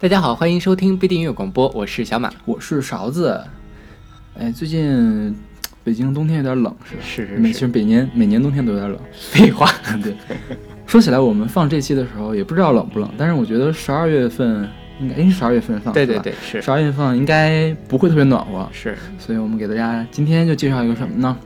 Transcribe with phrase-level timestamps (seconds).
[0.00, 2.32] 大家好，欢迎收听不一定音乐广播，我是小马。
[2.44, 3.42] 我是勺子。
[4.38, 5.36] 哎，最近
[5.82, 7.02] 北京冬天有点冷，是吧？
[7.04, 9.00] 是是每其实每年每年冬天都有点冷。
[9.12, 9.68] 废话，
[10.00, 10.14] 对。
[10.86, 14.68] 说起来，我们放这期的时候也不知道冷不冷，但是我觉得十二月份
[15.00, 18.96] 应该，因为十二月份放，对对对，是十二月份应该不会特别暖和，是。
[19.18, 21.36] 所以我们给大家今天就介绍一个什么呢？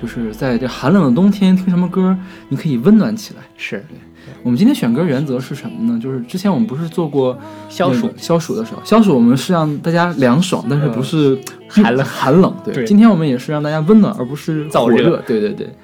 [0.00, 2.16] 就是在这寒冷的冬天听什么歌，
[2.48, 3.42] 你可以温暖起来。
[3.56, 3.98] 是对。
[4.42, 6.00] 我们今天选歌原则是什么呢？
[6.00, 12.52] 就是之前我们不是做过消暑消暑的时候，消暑我们是让大家凉爽，但是不是寒冷 寒冷。
[12.64, 15.22] 对，今天我们也是让大家温暖，而不是燥热。
[15.26, 15.74] 对对对对。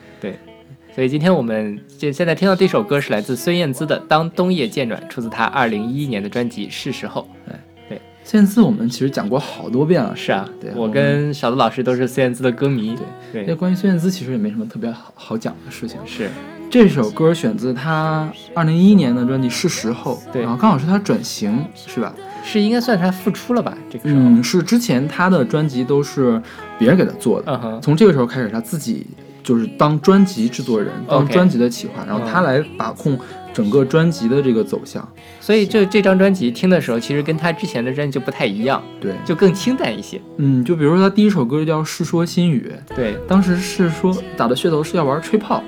[0.98, 7.22] 所以今天我们就现在听到这首歌是来自孙燕姿的《当冬夜渐暖》，出自她二零一一年的专辑《是时候》。
[7.88, 10.12] 对，孙燕姿我们其实讲过好多遍了。
[10.16, 12.98] 是啊，对我跟小子老师都是孙燕姿的歌迷。
[13.32, 16.00] 对，那关于孙燕姿其实也没什么特别好好讲的事情。
[16.04, 16.28] 是，
[16.68, 22.12] 这首歌选自她二零一一年的专辑《是时候》，对，然后刚好是她转型，是吧？
[22.42, 23.78] 是应该算她复出了吧？
[23.88, 26.42] 这个时候，嗯，是之前她的专辑都是
[26.76, 29.06] 别人给她做的，从这个时候开始，她自己。
[29.42, 33.18] 就是当专辑制作人，当专辑的企划，然后他来把控
[33.52, 35.06] 整个专辑的这个走向。
[35.40, 40.20] 所以这这张专辑听的时候，其实跟他之前的专辑就不太一样，对，就更清淡一些。
[40.36, 45.62] 嗯，就比如说他第一首歌叫《世说新语》，对，当时是说打的噱头是要玩吹泡，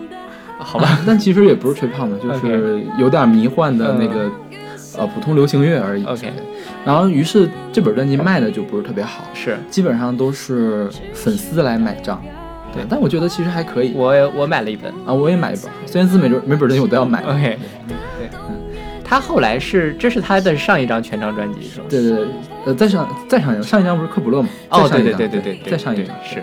[0.59, 4.31] 好吧，但其实也不是吹泡嘛， 就是有点迷幻的那个
[4.99, 6.05] 呃普通流行乐而已。
[6.05, 6.31] OK，
[6.85, 9.59] 然后于是这本专辑卖的就不是特别好，是。
[9.71, 12.23] 基本上都是粉丝来买账。
[12.73, 13.93] 对，但我觉得其实还可以。
[13.95, 15.65] 我我买了一本啊，我也买一本。
[15.87, 17.23] 孙燕姿每本每本东西我都要买。
[17.23, 18.57] OK，对，嗯，
[19.05, 21.87] 他后来是这是他的上一张全张专辑是吧？
[21.89, 22.29] 对对对，
[22.67, 24.49] 呃，再上再上一张，上一张不是科普勒吗？
[24.71, 26.43] 哦，对对对对对，再上一张是。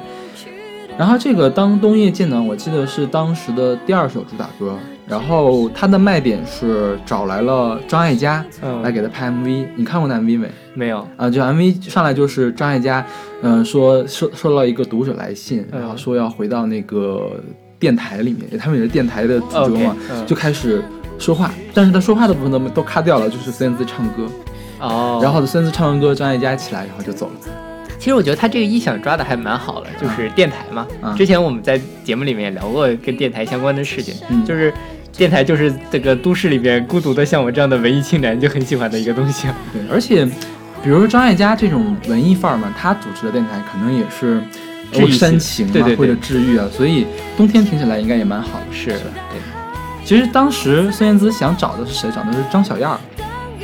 [0.98, 4.75] 然后这个当冬夜渐暖，我记得是当时的第二首主打歌。
[5.08, 8.44] 然后它的卖点是找来了张艾嘉
[8.83, 9.66] 来给他拍 MV。
[9.78, 10.49] 你看过那 MV 没？
[10.77, 13.04] 没有啊，就 MV 上来就是张艾嘉，
[13.42, 17.32] 嗯，说收收到一个读者来信，然后说要回到那个
[17.80, 19.95] 电台里面，他们也是电台的主播嘛，
[20.27, 20.83] 就开始
[21.17, 21.52] 说话。
[21.73, 24.27] 但是他说话的部分都都卡掉了，就是孙燕姿唱歌。
[24.80, 25.20] 哦。
[25.23, 27.33] 然后孙燕姿唱完歌，张艾嘉起来，然后就走了。
[27.98, 30.86] 其实我觉得他这个意象抓的还蛮好的，就是电台嘛。
[31.17, 34.14] 之前我们在节目里面也聊过跟电台相关的事情，
[34.45, 34.71] 就是
[35.17, 39.48] 电台就是这个都市里边孤独的像我这样的文艺青年就很喜欢的一个东西。
[39.73, 40.27] 对，而且
[40.83, 44.42] 比如说张艾嘉这种文艺范儿嘛，他主持的电台可能也是
[45.11, 47.05] 煽情啊或者治愈啊，所以
[47.36, 48.65] 冬天听起来应该也蛮好的。
[48.71, 49.39] 是，对。
[50.05, 52.10] 其实当时孙燕姿想找的是谁？
[52.15, 52.88] 找的是张小燕。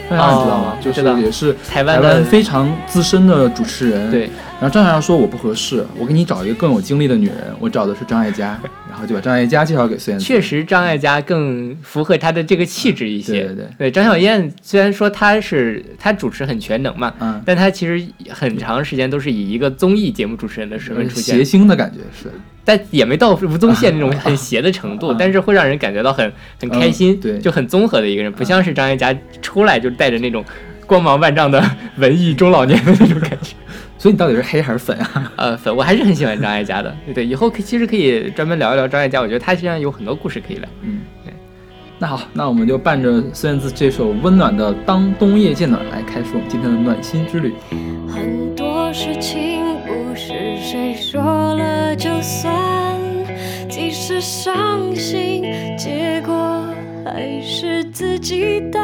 [0.10, 0.74] 张小燕知道吗？
[0.82, 4.12] 就是也是台湾非常资深的主持人。
[4.12, 4.30] 对。
[4.64, 7.36] 然后张小燕说我不合适，我给你找一个更有经历的女人。
[7.60, 8.58] 我找的是张艾嘉，
[8.90, 10.26] 然后就把张艾嘉介绍给孙燕姿。
[10.26, 13.34] 确实，张艾嘉更符合她的这个气质一些。
[13.34, 13.66] 对对对。
[13.78, 21.36] 对张小燕虽然说她是她主持很全能嘛，嗯，但她其实很长时间都是以一个综艺节目主持人的身份出现。
[21.36, 22.32] 谐星的感觉是。
[22.64, 26.32] 但也没到 吴宗宪那种很 邪的程度，但是会让人感觉到很
[26.62, 30.42] 很开心，对，就很综合的一个人，不像是张艾嘉出来就带着那种
[30.88, 31.62] 光芒万丈的
[31.98, 33.54] 文艺中老年的那种感觉。
[34.04, 35.32] 所以你到底是黑还是粉啊？
[35.38, 36.94] 呃，粉，我还是很喜欢张艾嘉的。
[37.06, 40.68] 对对，以后可其实可以专门聊一聊张艾嘉，我觉得她实际上有很多故事可以聊。
[40.82, 41.34] 嗯，对。
[42.00, 47.54] 那好，那我们就伴着孙燕姿这首温暖的《当冬夜渐暖》来开始我们今天的暖心之旅。
[48.10, 51.22] 很多事情不是谁说
[51.56, 52.54] 了就算，
[53.70, 55.44] 即使伤心，
[55.78, 56.66] 结果
[57.06, 58.84] 还是自己担。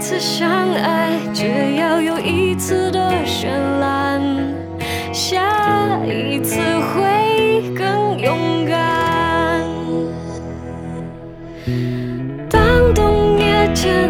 [0.00, 1.10] 次相爱。
[1.34, 3.48] 只要有一次的绚
[3.78, 4.20] 烂，
[5.12, 9.60] 下一次会更勇敢。
[12.48, 14.08] 当冬夜渐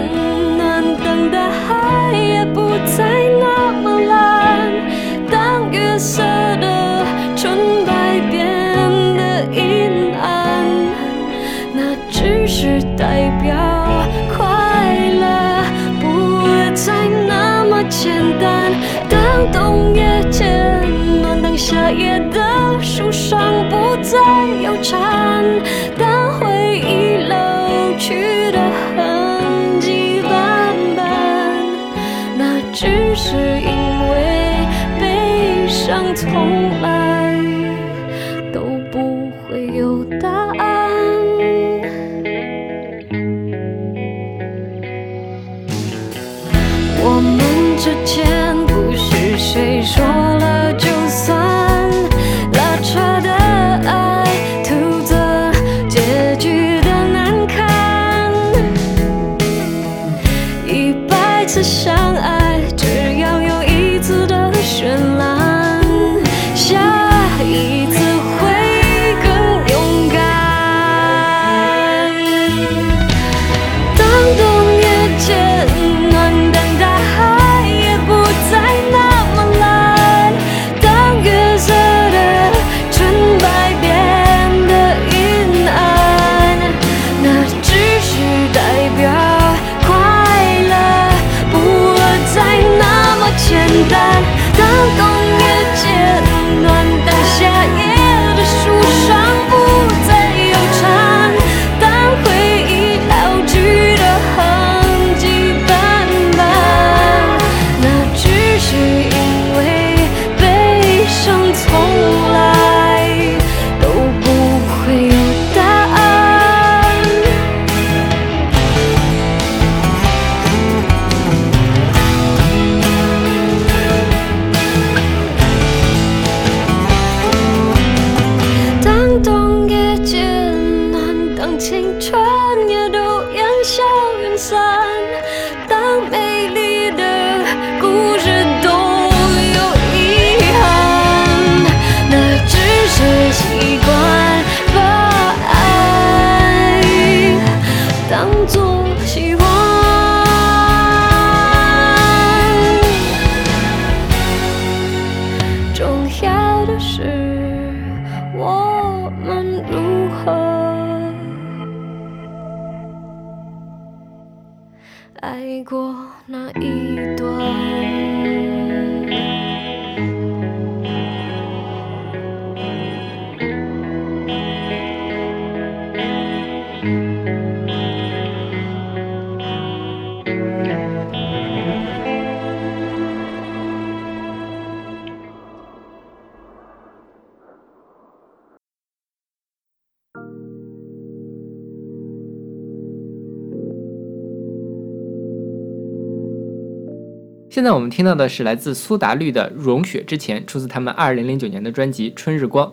[197.60, 202.66] 现在我们听到的是来自苏打绿的《融雪之前》，出自他们二零零九年的专辑《春日光》。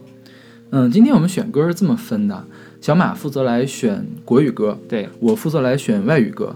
[0.69, 2.45] 嗯，今天我们选歌是这么分的：
[2.79, 6.55] 小马负责来选国语歌，对我负责来选外语歌。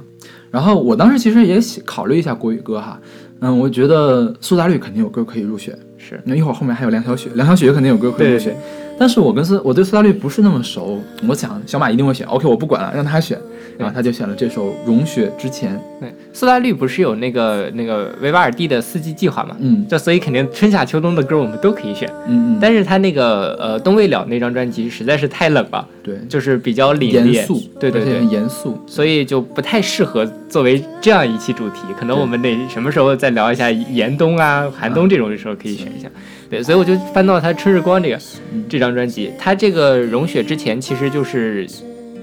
[0.49, 2.97] 然后我当时其实也考虑一下国语歌哈，
[3.41, 6.17] 嗯，我觉得苏打绿肯定有歌可以入选，是。
[6.23, 8.55] 那一会儿后面还有梁小雪，梁小雪肯定有歌可以入选。
[9.01, 13.35] 但是我跟苏我对苏打绿不是那么熟，我想小马一定会选，OK，我不管了，让他选。
[13.75, 15.75] 然后他就选了这首《融雪之前》。
[15.99, 19.55] 对，苏打绿不是有那个那个维瓦尔第的四季计划嘛？
[19.59, 22.07] 嗯，就所以肯定春夏秋冬的歌我们都可以选。
[22.27, 22.59] 嗯嗯。
[22.61, 31.79] 但是他那个呃冬未了那张专辑实在是太冷了，对，就是比较凛冽，严肃，对对对，严肃，所以就不太适合作为这样一期主题。
[31.99, 36.07] 可能我们得什么时候再聊一下严冬啊、寒冬这种的时候可以选一下。
[36.51, 38.19] 对，所以我就翻到他《春日光》这个
[38.67, 41.65] 这张专辑，他这个《融雪之前》其实就是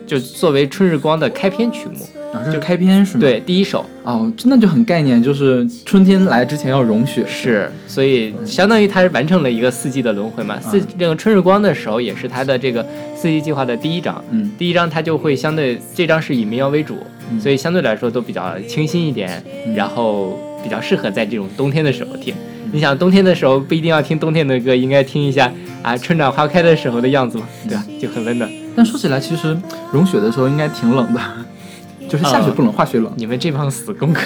[0.06, 3.20] 就作为《春日光》的开篇曲目，就开篇是吗？
[3.22, 10.60] 对，第一首哦，真的就很概念，就是春天来之前要融雪，是，所以相当于他是完成了一个四季的轮回嘛。
[10.60, 16.98] 四这个《春日光》的时候也是他的这个四季计划的第一章，嗯，第一章他就会相对这张是以民谣为主，
[17.40, 19.42] 所以相对来说都比较清新一点，
[19.74, 22.34] 然后比较适合在这种冬天的时候听。
[22.70, 25.50] 你想冬天的时候不一定要听冬天的歌，应该听一下
[25.82, 27.84] 啊春暖花开的时候的样子嘛，对吧？
[28.00, 28.50] 就很温暖。
[28.76, 29.56] 但说起来，其实
[29.92, 31.20] 融雪的时候应该挺冷的，
[32.08, 33.12] 就是下雪不冷，化雪冷。
[33.16, 34.22] 你们这帮死工科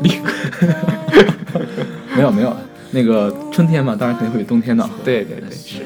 [2.16, 2.56] 没有没有，
[2.92, 4.94] 那个春天嘛，当然肯定会比冬天暖和。
[5.04, 5.82] 对对对，是。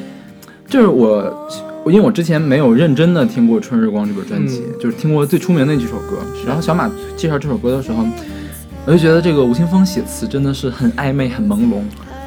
[0.68, 1.49] 就是我，
[1.87, 6.18] 因为我之前没有认真的听过《春日光》这本专辑，就是听过最出名的那几首歌。
[6.47, 8.04] 然后小马介绍这首歌的时候。
[8.86, 11.82] 我就觉得这个吴青峰写词真的是很暧昧、很朦胧。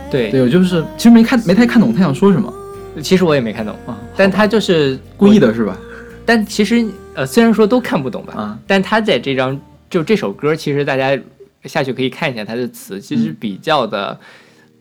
[0.10, 2.52] 对对，我就是其实没看没太看懂他想说什么。
[3.02, 5.78] 其实我也没看懂啊，但他就是故意的是吧？
[6.26, 6.84] 但其实
[7.14, 11.16] 呃，虽然说都看不懂吧，啊，但他在这张就这首歌，其实大家
[11.66, 14.18] 下去可以看一下他的词，其实比较的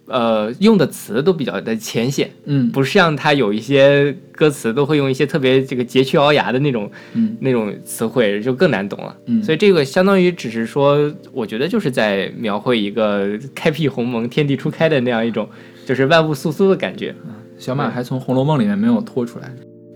[0.07, 15.49] 呃，用的词都比较的浅显，嗯，不像他有一些歌词都会用一些特别这个佶屈聱牙的那种，嗯，那种词汇就更难懂了，嗯，所以这个相当于只是说，我觉得就是在描绘一个开辟鸿蒙、天地初开的那样一种，
[15.85, 17.15] 就是万物复苏的感觉。
[17.59, 19.51] 小马还从《红楼梦》里面没有脱出来，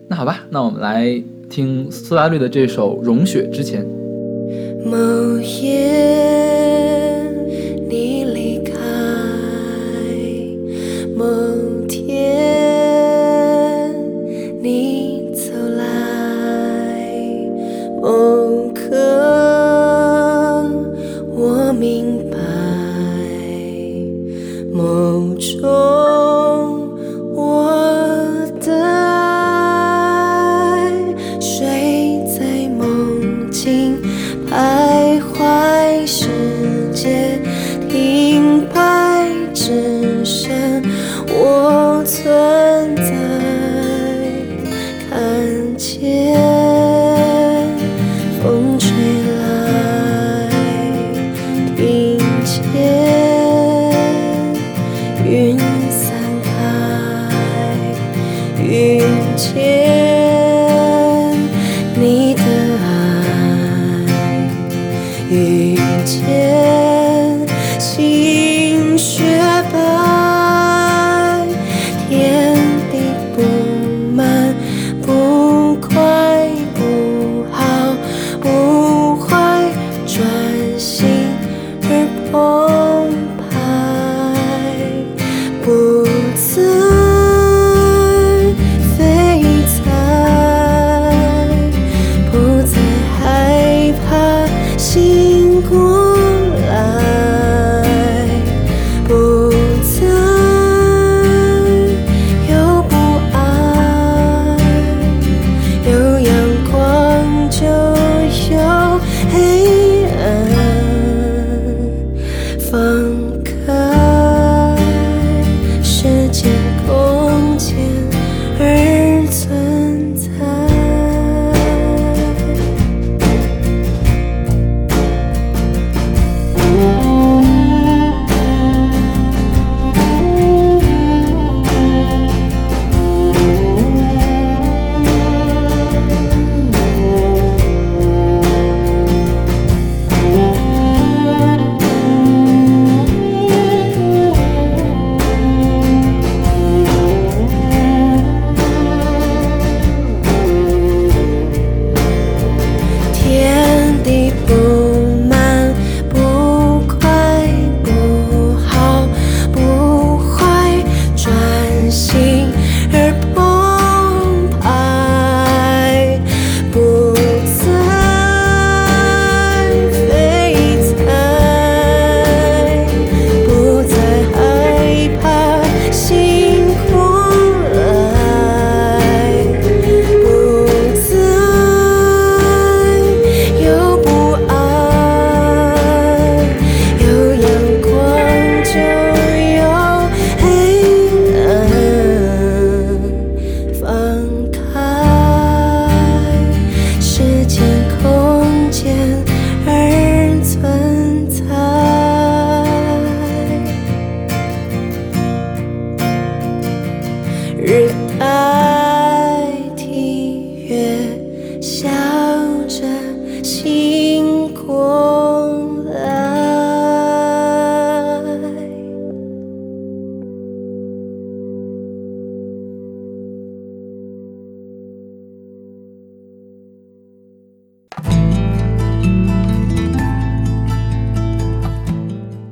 [0.08, 3.84] 那好吧，那我们来听苏打绿的这首《融雪之前》。
[4.82, 5.70] 某夜
[7.86, 8.59] 你离开，
[11.20, 11.26] 某
[11.86, 12.00] 天
[14.62, 15.84] 你走来，
[18.00, 18.96] 某刻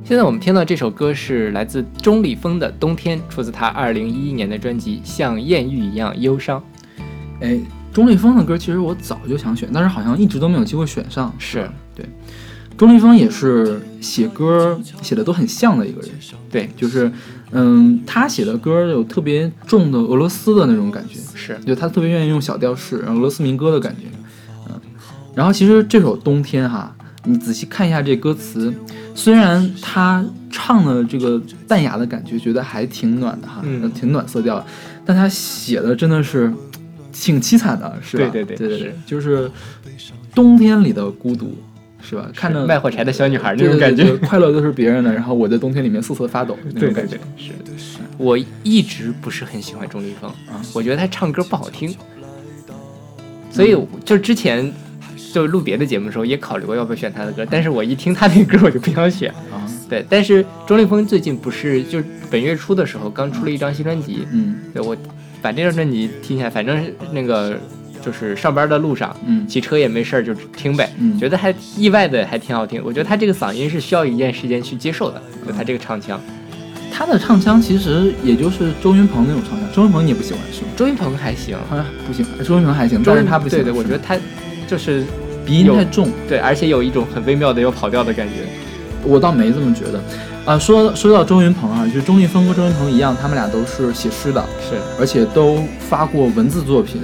[0.09, 6.59] 现在我们听到这首歌是来自钟立风的《冬天》，出自他二零一一年的专辑《像艳遇一样忧伤》。
[7.41, 7.59] 哎，
[7.93, 11.31] 钟立风的歌其实我早就想选，但是好像一直都没有机会选上。
[11.37, 12.03] 是对，
[12.75, 16.09] 钟立风也是写歌写的都很像的一个人。
[16.49, 17.11] 对，就是，
[17.51, 24.07] 嗯，他写的歌有特别重的俄罗斯的那种感觉，是，就他特别愿意用小调式，俄罗斯民歌的感觉。
[24.69, 24.81] 嗯，
[25.35, 26.95] 然后其实这首《冬天》哈，
[27.29, 28.73] 你仔细看一下这歌词，
[29.13, 34.65] 虽然他唱的这个淡雅的感觉，觉得还挺暖的哈，嗯挺暖色调的，
[35.05, 36.51] 但他写的真的是
[37.13, 38.27] 挺凄惨的，是吧？
[38.31, 39.49] 对对对对对就是
[40.33, 41.55] 冬天里的孤独，
[42.01, 42.27] 是吧？
[42.35, 46.57] 看着卖火柴的小女孩那种感觉，快乐都是别人的，然后我在冬天里面瑟瑟发抖。
[46.73, 47.51] 对对对，是。
[48.17, 51.95] 我一直不是很喜欢钟立风啊，我觉得他唱歌不好听，
[53.51, 54.69] 所以就之前
[55.33, 59.65] 就录别的节目的时候也考虑过要不要选他的歌，但是我一听他那歌我就不想选啊。
[59.89, 64.95] 对，但是钟立风最近不是就本月初的时候刚出了一张新专辑，嗯，对我
[65.41, 67.57] 把这张专辑听下来，反正那个。
[68.01, 72.81] 就是上班的路上，嗯，骑车也没事儿就听呗，嗯，觉得还意外的还挺好听。
[72.81, 76.17] 我觉得他这个嗓音是需要一段时间去接受的，就他这个唱腔，
[76.93, 79.67] 他的唱腔其实也就是周云鹏那种唱腔。
[79.73, 80.69] 周云鹏你也不喜欢是吗？
[80.77, 83.59] 周云鹏还行，啊，不行，周云鹏还行，但是他不行。
[83.59, 84.17] 对对，我觉得他
[84.69, 85.03] 就是
[85.45, 88.45] 鼻音太重，对，而且有一种很微妙的要跑调的感觉。
[89.03, 90.03] 我倒没这么觉得，
[90.45, 97.01] 啊，说说到周云鹏啊，就钟立风和周云鹏一样，他们俩都是写诗的，是，而且都发过文字作品。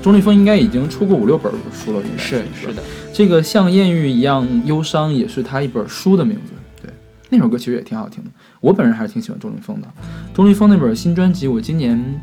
[0.00, 2.82] 钟立风应该已经出过五六本书了，应该是是的。
[3.12, 6.52] 这个像艳遇一样忧伤，也是他一本书的名字。
[6.80, 6.90] 对，
[7.28, 8.30] 那首歌其实也挺好听的。
[8.60, 9.88] 我本人还是挺喜欢钟立风的。
[10.32, 12.20] 钟立风那本新专辑，我今年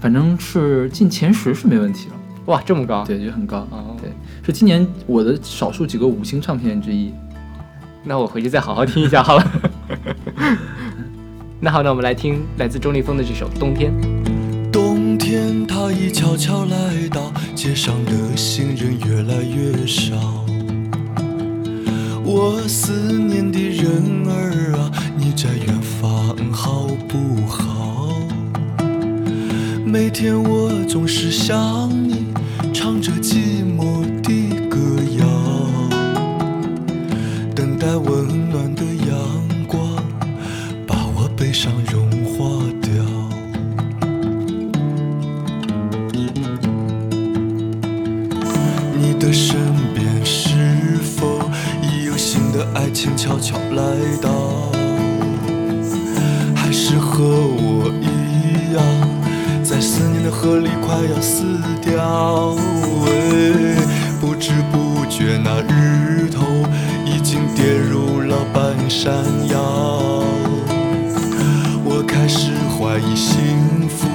[0.00, 2.14] 反正是进前十是没问题了。
[2.46, 3.04] 哇，这么高？
[3.04, 3.84] 对，就很高啊。
[4.00, 4.12] 对，
[4.44, 7.12] 是今年我的少数几个五星唱片之一。
[8.04, 9.52] 那我回去再好好听一下好了。
[11.58, 13.90] 那好，那我们来听来自钟立风的这首《冬天》。
[14.70, 20.44] 冬天，它已悄悄来到，街上的行人越来越少。
[22.22, 28.10] 我思念的人儿啊，你在远方好不好？
[29.86, 32.03] 每天我总是想你，
[32.74, 34.76] 唱着寂寞的歌
[35.18, 35.24] 谣，
[37.54, 39.16] 等待温暖的阳
[39.66, 39.80] 光，
[40.84, 42.92] 把我悲伤融化掉。
[46.12, 46.28] 你。
[49.24, 49.56] 的身
[49.94, 51.40] 边是否
[51.80, 53.82] 已有新的爱情悄悄来
[54.20, 54.70] 到？
[56.54, 57.53] 还是和我，
[60.24, 61.44] 的河里快要死
[61.82, 62.56] 掉？
[64.18, 66.46] 不知不觉，那日头
[67.04, 69.12] 已经跌入了半山
[69.48, 70.24] 腰。
[71.84, 74.08] 我开始怀疑幸福，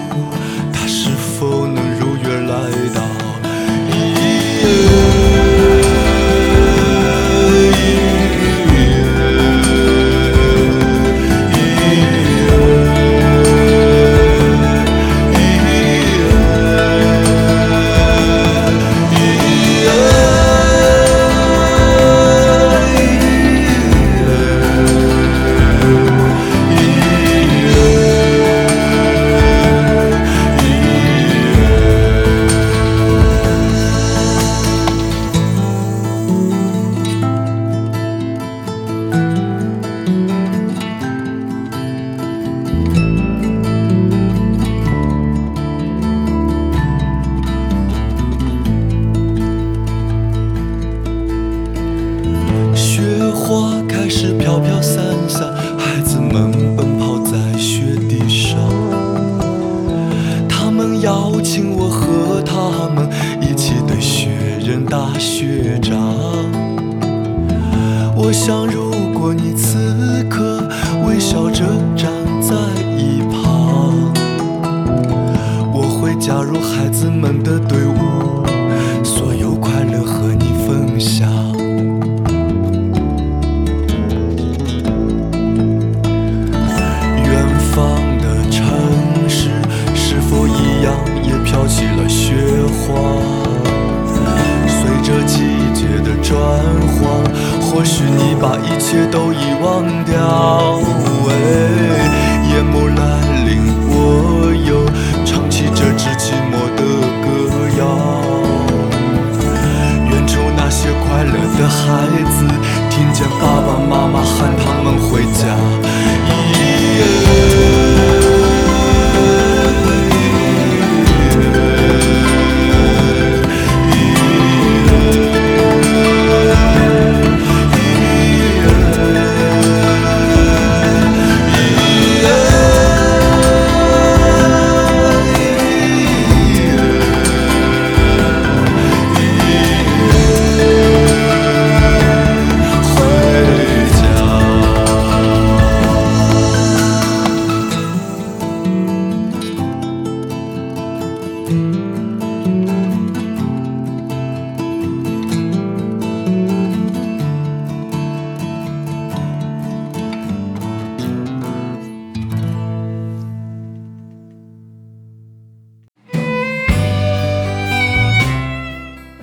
[0.74, 1.68] 它是否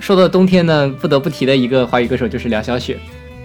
[0.07, 2.97] 说到冬天呢，不得不提的一个华语歌手就是梁晓雪，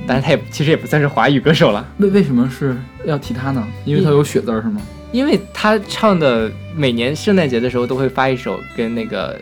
[0.07, 1.85] 但是她也其实也不算是华语歌手了。
[1.99, 3.67] 为为什么是要提她呢？
[3.85, 4.81] 因为她有雪字是吗？
[5.11, 9.37] 因为她唱的每年圣诞节的时候都会发一首跟那个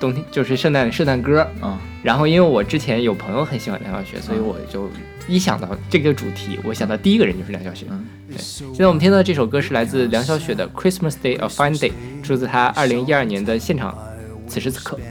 [0.00, 1.78] 冬天就是圣诞圣诞歌啊。
[2.02, 4.90] 然后因为我之前有朋友很喜欢梁晓雪，所以我就
[5.28, 7.86] 一想到这个主题，我想到第一个人就是梁晓雪。
[7.88, 11.92] 嗯对，现在我们听到的这首歌是来自梁晓雪的《Christmas Day a Fine Day》，
[12.26, 13.96] 出自她二零一二年的现场。
[14.48, 15.04] 此时此刻，对。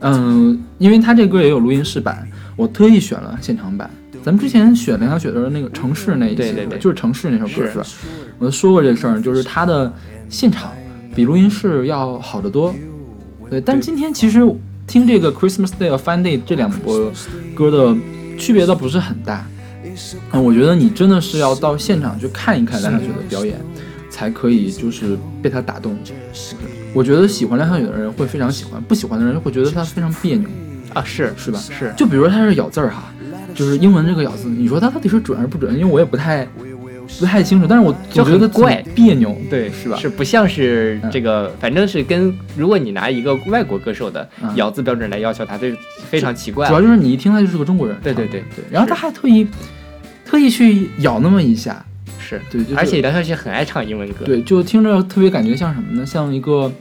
[0.00, 3.90] 嗯，因为他这歌也有录音室版，我特意选了现场版。
[4.22, 7.86] 咱们之前选梁小雪的那个城市那一期，就是城市那首歌是吧？
[8.38, 9.92] 我说过这事儿，就是他的
[10.28, 10.72] 现场
[11.14, 12.74] 比录音室要好得多。
[13.48, 14.40] 对，但今天其实
[14.86, 17.12] 听这个 Christmas Day 和 Fine Day 这两波
[17.54, 17.96] 歌的
[18.36, 19.46] 区别倒不是很大。
[20.32, 23.60] 嗯，我觉得你真的是要到现场去看一看梁小雪的表演，
[24.10, 25.96] 才可以就是被他打动。
[26.96, 30.48] 我觉得喜欢梁小雪的人会非常喜欢，不喜欢的人会觉得她非常别扭
[30.94, 31.58] 啊，是是吧？
[31.58, 31.92] 是。
[31.94, 33.12] 就比如说她是咬字儿哈，
[33.54, 35.74] 就是英文这个咬字，你说它到底是准还是不准？
[35.74, 36.48] 因为我也不太
[37.20, 39.98] 不太清楚，但是我就觉得怪别扭，对，是吧？
[39.98, 45.76] 是不像是这个，反正是跟如果你拿一个外国歌手的咬字标准来要求他，这
[46.08, 46.66] 非常奇怪。
[46.66, 48.64] 主要就是你一听他就是个中国人，对对对对。
[48.70, 49.46] 然后他还特意
[50.24, 51.84] 特意去咬那么一下，
[52.26, 56.04] 是对，而且梁晓雪很爱唱英文歌，对，就听着特别感觉像什么呢？
[56.04, 56.72] 像一个。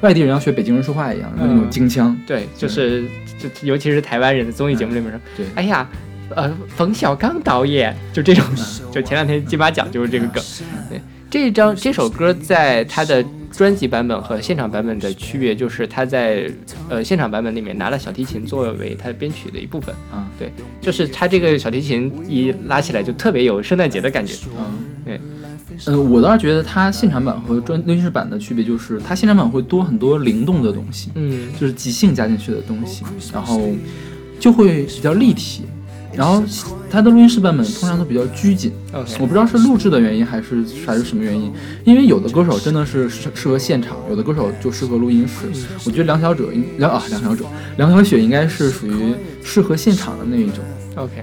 [0.00, 2.16] 外地人要学北京人说话一样，那种京腔。
[2.24, 3.02] 对，就是
[3.36, 5.88] 就尤其是台湾人的综艺节目里面说，对，哎呀，
[6.36, 8.44] 呃，冯小刚导演就这种，
[8.94, 10.40] 就前两天金马奖就是这个梗。
[10.88, 13.24] 对，这张这首歌在他的
[13.58, 16.48] 专辑版本和现场版本的区别，就是他在
[16.88, 19.92] 呃现场版本里面拿了小提琴作为他编曲的一部分。
[20.12, 24.32] 啊，对，就是他这个小提琴一拉起来就特别有圣诞节的感觉。
[24.56, 25.20] 嗯，对。
[25.86, 33.60] 呃，我倒是觉得它现场版和专录音室版的区别就是，它现场版会多很多灵动的东西，嗯，就是即兴加进去的东西，然后
[34.38, 35.64] 就会比较立体。
[36.18, 36.42] 然后
[36.90, 38.72] 它的录音室版本通常都比较拘谨。
[39.20, 41.52] 我不知道是录制的原因还是还是什么原因，
[41.84, 45.46] 因为有的歌手真的是适适合现场，有的歌手就适合录音室。
[45.86, 47.44] 我觉得梁小者应梁啊梁小者
[47.76, 50.56] 梁小雪应该是属于适合现场的那一种。
[50.96, 51.22] OK，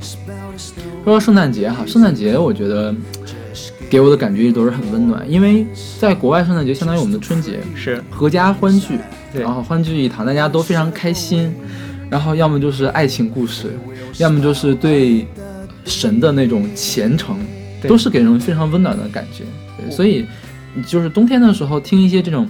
[1.04, 2.96] 说到圣诞节哈，圣诞节我觉得。
[3.88, 5.66] 给我的感觉一直都是很温暖，因为
[6.00, 8.98] 在国外圣诞节相当于我们的春节，是阖家欢聚，
[9.32, 11.54] 对，然后欢聚一堂，大家都非常开心，
[12.10, 13.78] 然后要么就是爱情故事，
[14.18, 15.28] 要么就是对
[15.86, 17.38] 神的那种虔诚，
[17.88, 19.44] 都是给人非常温暖的感觉。
[19.78, 20.26] 对，所以
[20.88, 22.48] 就是冬天的时候听一些这种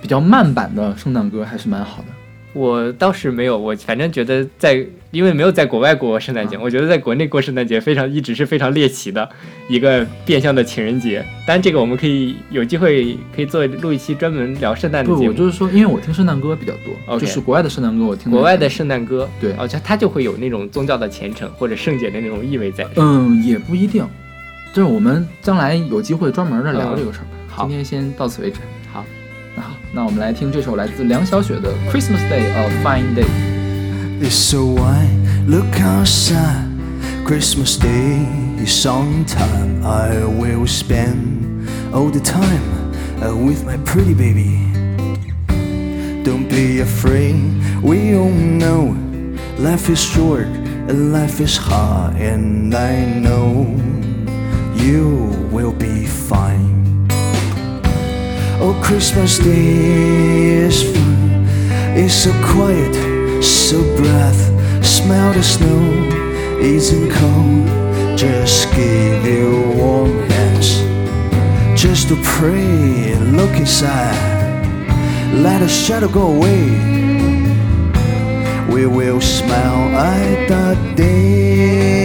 [0.00, 2.08] 比较慢版的圣诞歌还是蛮好的。
[2.52, 9.28] 我倒是没有，我反正觉得在，因为没有在国外过圣诞节，我觉得在国内过圣诞节非常一直是非常猎奇的
[9.68, 11.24] 一个变相的情人节。
[11.46, 15.28] 当然，这个我们可以有机会可以做录一期专门聊圣诞的节目。
[15.28, 16.72] 我就是说，因为我听圣诞歌比较
[17.06, 18.32] 多，就是国外的圣诞歌我听。
[18.32, 22.84] 国外的圣诞歌，对，而且它就会有那种宗教的虔诚或者圣洁的那种意味在。
[22.96, 24.04] 嗯，也不一定，
[24.74, 27.26] 就是我们将来有机会专门的聊这个事儿。
[27.48, 28.58] 好，今天先到此为止。
[29.89, 35.09] 好，那我们来听这首来自梁晓雪的《Christmas Day a Fine Day》。It's so white,
[35.47, 36.67] look outside.
[37.25, 38.27] Christmas Day
[38.63, 42.61] is some time I will spend all the time
[43.19, 44.59] uh, with my pretty baby.
[46.23, 47.35] Don't be afraid,
[47.81, 48.95] we all know
[49.57, 50.45] life is short
[50.87, 53.65] and life is hard, and I know
[54.75, 56.78] you will be fine.
[58.62, 61.46] Oh, Christmas Day is fun.
[61.96, 62.94] It's so quiet,
[63.42, 64.42] so breath.
[64.84, 65.80] Smell the snow,
[66.60, 68.18] isn't cold.
[68.18, 70.82] Just give your warm hands.
[71.80, 74.14] Just to pray look inside.
[75.32, 76.68] Let the shadow go away.
[78.68, 81.99] We will smile at the day.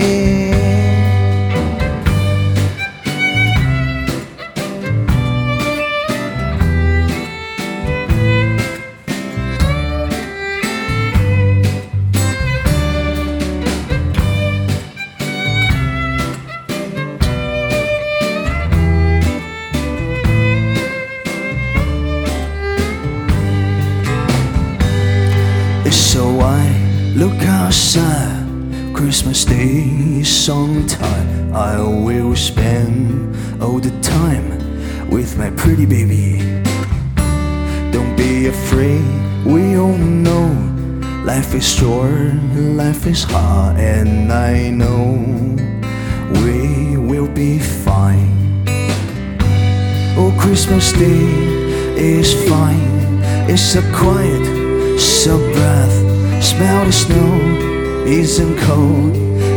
[34.21, 34.47] Time
[35.09, 36.39] with my pretty baby.
[37.91, 39.05] Don't be afraid,
[39.45, 40.47] we all know
[41.31, 42.33] life is short,
[42.83, 45.03] life is hard, and I know
[46.41, 48.63] we will be fine.
[50.19, 51.27] Oh, Christmas Day
[52.15, 52.95] is fine,
[53.51, 54.45] it's so quiet,
[54.99, 55.95] so breath
[56.45, 59.13] Smell the snow isn't cold,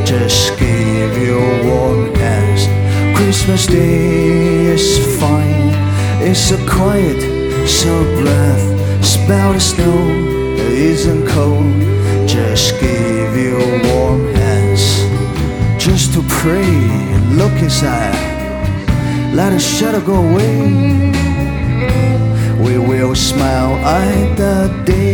[0.07, 2.88] just give your warm hands.
[3.19, 5.75] Christmas Day is fine,
[6.23, 7.21] it's a quiet,
[7.67, 9.05] so breath.
[9.05, 9.99] Smell the snow
[10.71, 11.67] isn't cold,
[12.29, 13.59] just give you
[13.91, 14.85] warm hands.
[15.85, 16.71] Just to pray,
[17.41, 18.15] look inside,
[19.35, 21.11] let the shadow go away.
[22.65, 25.08] We will smile at the day.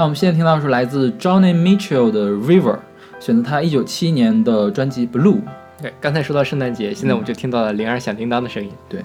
[0.00, 2.78] 那我们现在听到是来自 Johnny Mitchell 的 River，
[3.20, 5.42] 选择他一九七一年的专辑 Blue。
[5.82, 8.70] 对，刚才说到圣诞节，现在我们就听到了铃儿响叮当的声音。
[8.88, 9.04] 对，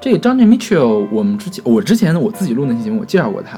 [0.00, 3.56] 这个 Johnny Mitchell，我们之前我之前我自己录那期节目，我介绍过他。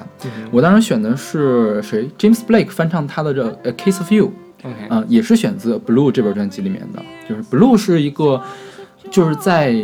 [0.50, 4.30] 我当时选的是谁？James Blake 翻唱他的这《A Case of You》。
[4.94, 7.02] 啊，也是选择 Blue 这本专辑里面的。
[7.26, 8.42] 就是 Blue 是一个，
[9.10, 9.74] 就是在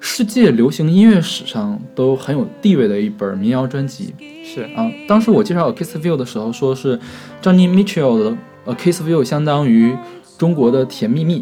[0.00, 4.14] 世界流行音乐史上都很有地位的一本民谣专辑。
[4.44, 6.98] 是啊，当时我介绍《A Kiss You》的时候，说是
[7.42, 8.30] Johnny Mitchell 的
[8.64, 9.96] 《呃 Kiss You》相当于
[10.38, 11.40] 中国的《甜蜜蜜》，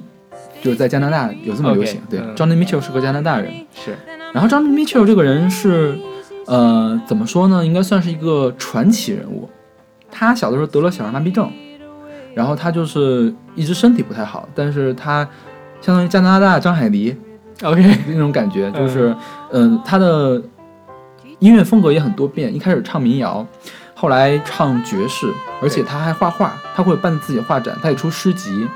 [0.62, 2.00] 就是在加拿大有这么流行。
[2.10, 3.52] 对，Johnny Mitchell 是个加拿大人。
[3.74, 3.94] 是，
[4.32, 5.96] 然后 Johnny Mitchell 这个人是，
[6.46, 7.64] 呃，怎么说呢？
[7.64, 9.48] 应该算是一个传奇人物。
[10.10, 11.50] 他小的时候得了小儿麻痹症，
[12.34, 15.28] 然后他就是一直身体不太好，但是他
[15.80, 17.14] 相当于加拿大张海迪
[17.62, 19.14] ，OK 那种感觉，就是，
[19.52, 20.42] 嗯，他的。
[21.40, 23.46] 音乐风格也很多变，一开始唱民谣，
[23.94, 28.66] 后来唱爵士，而且他还画画，他会办自己画展，他也出诗集，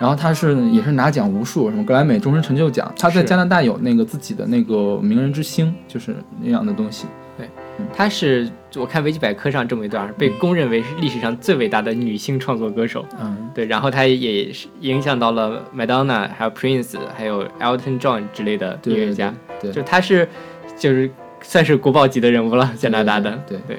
[0.00, 7.06] 然后他是也是拿奖无数，什么格莱美终身成就奖，他在加拿大有那个自己的那个名人之星，就是那样的东西。
[7.36, 7.48] 对，
[7.94, 13.04] 他是我看维基百科上这么一段，被公认为是历史上最伟大的女性创作歌手。
[13.20, 19.34] 嗯，对，然后她也是影响到了麦当娜，还有 Prince，还有 Elton John 之类的音乐家。
[19.60, 20.28] 对，就她是
[20.76, 21.10] 就是。
[21.40, 23.30] 算是国宝级的人物了，加拿大的。
[23.46, 23.78] 对对。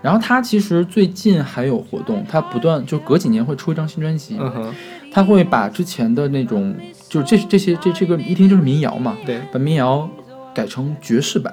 [0.00, 4.36] 然后他其实最近还有活动，他不断就隔几年会出一张新专辑。
[4.38, 4.74] 嗯哼。
[5.10, 6.72] 他会把之前的那种，
[7.08, 9.18] 就是这这些这这个一听就是民谣嘛。
[9.26, 9.40] 对。
[9.52, 10.08] 把民谣
[10.54, 11.52] 改成爵士版。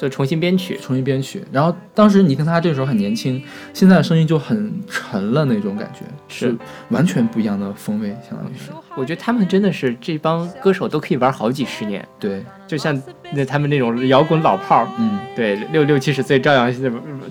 [0.00, 1.44] 就重新编曲，重新编曲。
[1.52, 3.42] 然后当时你听他这个时候很年轻，
[3.74, 6.56] 现在的声音就很沉了那种感觉，是
[6.88, 8.70] 完全不一样的风味，相当于是。
[8.96, 12.02] 我觉得他们真的是这帮歌手都可以玩好几十年。
[12.18, 12.98] 对，就像
[13.34, 16.74] 那他们那种摇滚老炮儿，嗯，对，六六七十岁照样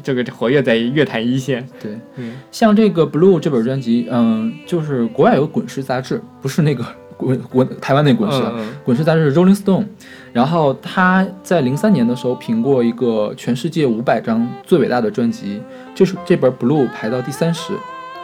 [0.04, 1.68] 这个活跃在乐坛一线。
[1.82, 6.86] 对，嗯，像这个《Blue》这本专辑，嗯，就是国外有个滚石杂志，不是那个。
[7.20, 8.42] 滚滚台湾那滚石，
[8.86, 9.86] 滚石杂志是 Rolling Stone，
[10.32, 15.62] 然后他在零三年的时候评过一个全世界五百张最伟大的专辑，
[15.94, 17.74] 就是这本 Blue 排到第三十，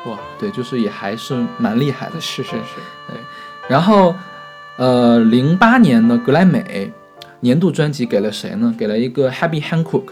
[0.06, 2.80] 哇，对，就是也还是蛮厉害的，是是是，
[3.10, 3.18] 对。
[3.68, 4.16] 然后，
[4.78, 6.90] 呃，零八年的格莱美
[7.42, 8.74] 年度专辑给了谁呢？
[8.78, 10.06] 给了一个 Happy Hancock，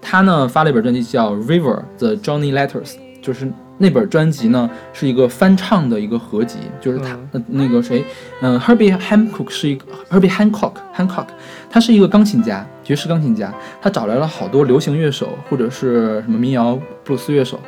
[0.00, 3.52] 他呢发了一本专辑叫 River the Johnny Letters，就是。
[3.76, 8.04] 那本专辑呢是一个翻唱的一个合集，就是他呃那个谁，
[8.40, 11.26] 嗯，Herbie Hancock 是一个 Herbie Hancock Hancock，
[11.68, 17.58] 他是一个钢琴家，爵士钢琴家，他找来了好多流行乐手或者是什么民谣布鲁斯乐手，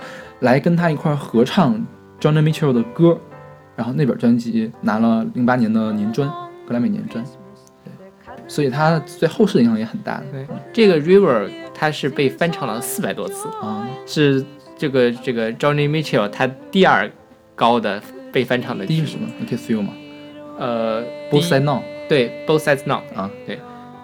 [0.41, 1.75] 来跟他一块合唱
[2.21, 3.19] Johnny Mitchell 的歌，
[3.75, 6.29] 然后那本专辑拿了零八年的年专，
[6.69, 7.25] 格莱美年专，
[7.85, 7.93] 对，
[8.47, 10.23] 所以他在后世的影响也很大。
[10.31, 14.45] 对，这个 River 它是被翻唱了四百多次啊，是。
[14.77, 17.11] 这个这个 Johnny Mitchell 他第二
[17.55, 19.93] 高的被翻唱的第一是什么？Kiss You 吗？
[20.59, 21.83] 呃，Both Sides Now。
[22.09, 23.01] 对，Both Sides Now。
[23.15, 23.59] 啊，对，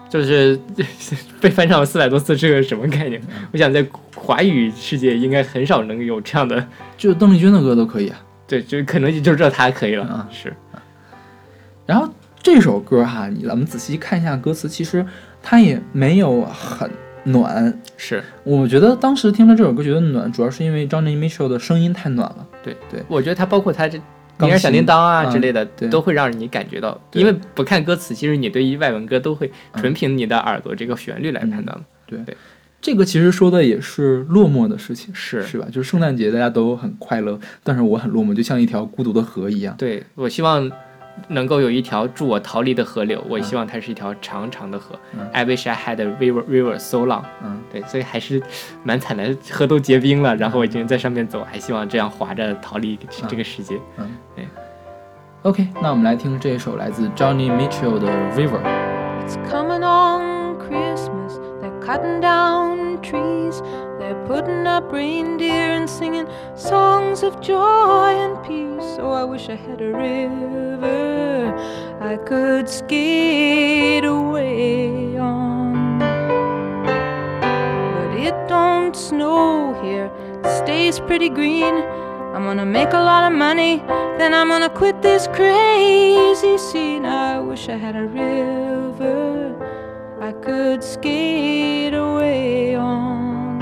[0.09, 0.59] 就是
[1.39, 3.21] 被翻唱了四百多次，是个什么概念？
[3.51, 8.19] 我想在华语世界应该很少能有这样的， 就邓丽君的歌都可以啊。
[8.47, 10.27] 对，就可能就知道他可以了啊。
[10.31, 10.53] 是。
[11.85, 15.05] 然后这首歌哈，你咱们仔细看一下歌词，其实
[15.41, 16.89] 它也没有很。
[17.23, 17.77] 暖。
[17.97, 22.47] 是，我觉得当时听了这首歌觉得暖，主要是因为 Johnny Mitchell 的声音太暖了。
[22.63, 23.97] 对对，我觉得他包括他这
[24.39, 31.79] 铃儿响叮当啊之类的，都会让你感觉到，因为不看歌词，其实你对于外文歌都会纯凭你的耳朵这个旋律来判断。
[32.05, 32.19] 对。
[32.25, 32.35] 对，
[32.81, 35.41] 这个其实说的也是落寞的事情，是。
[35.43, 35.65] 是吧？
[35.71, 39.73] 就是圣诞节大家都很快乐，但是我很落寞，就像一条孤独的河一样。
[39.77, 40.69] 对我希望
[41.27, 44.99] 能够有一条助我逃离的河流，我希望它是一条长长的河。
[45.31, 47.23] I wish I had a river river so long。
[47.43, 48.41] 嗯，对，所以还是
[48.83, 52.97] 蛮惨的，河都结冰了，然后我已经在上面走，还希望这样划着逃离
[53.27, 53.79] 这个世界。
[53.97, 54.47] 嗯，对。
[55.43, 58.61] OK，那我们来听这一首来自 Johnny Mitchell 的 River。
[59.25, 63.61] It's coming on Christmas, they're cutting down trees,
[63.99, 68.97] they're putting up reindeer and singing songs of joy and peace.
[68.99, 69.93] Oh, I wish I had a
[70.85, 75.99] I could skate away on.
[77.95, 80.11] But it don't snow here,
[80.43, 81.75] it stays pretty green.
[82.33, 83.83] I'm gonna make a lot of money,
[84.17, 87.05] then I'm gonna quit this crazy scene.
[87.05, 89.55] I wish I had a river
[90.19, 93.61] I could skate away on.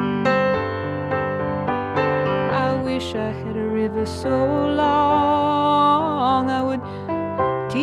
[2.68, 6.82] I wish I had a river so long I would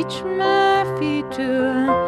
[0.02, 2.07] teach my feet to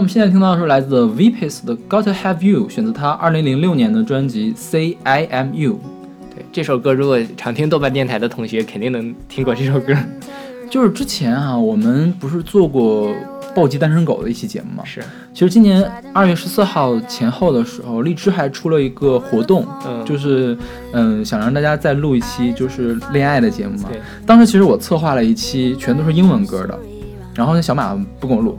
[0.00, 5.72] 我们现在听到的是来自 Vipis 的《Gotta Have You》，选择他二零零六年的专辑《Say I Am You》。
[6.34, 9.94] 对这首歌，如果常听豆瓣电台的同学，肯定能听过这首歌。
[10.70, 13.14] 就是之前啊，我们不是做过
[13.54, 14.82] 暴击单身狗的一期节目吗？
[14.86, 15.02] 是。
[15.34, 20.56] 其实今年二月十四号前后的时候，荔枝还出了一个活动，嗯，就是
[20.94, 23.90] 嗯，想让大家再录一期就是恋爱的节目嘛。
[23.92, 24.00] 对。
[24.24, 26.78] 当时其实我策划了一期，全都是英文歌的，
[27.34, 28.58] 然后那小马不跟我录。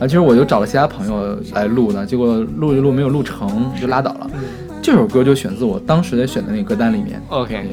[0.00, 4.30] 啊，其实我就找了其他朋友来录的，结果录一录没有录成，就拉倒了。
[4.80, 7.20] 这首歌就选自我当时在选的那个歌单里面。
[7.28, 7.66] OK，